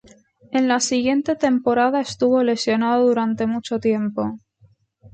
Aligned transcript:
En 0.51 0.67
la 0.67 0.79
siguiente 0.79 1.35
temporada 1.35 2.01
estuvo 2.01 2.41
lesionado 2.41 3.05
durante 3.05 3.45
mucho 3.45 3.79
tiempo. 3.79 4.39